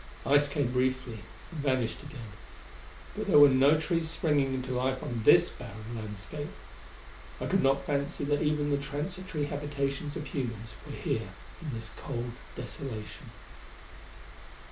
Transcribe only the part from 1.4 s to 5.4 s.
and vanished again. But there were no trees springing into life on